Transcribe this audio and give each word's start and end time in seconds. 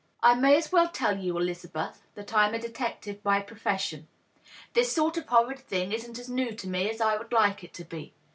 "I 0.23 0.33
may 0.33 0.57
as 0.57 0.71
well 0.71 0.89
tell 0.89 1.19
you, 1.19 1.37
Elizabeth, 1.37 2.01
that 2.15 2.33
I'm 2.33 2.55
a 2.55 2.59
detective 2.59 3.21
by 3.21 3.39
profession. 3.41 4.07
This 4.73 4.91
sort 4.91 5.15
of 5.17 5.27
horrid 5.27 5.59
thing 5.59 5.91
isn't 5.91 6.17
as 6.17 6.27
new 6.27 6.55
to 6.55 6.67
me 6.67 6.89
as 6.89 6.99
I 7.01 7.17
would 7.17 7.31
like 7.31 7.63
it 7.63 7.75
to 7.75 7.83
be. 7.85 8.11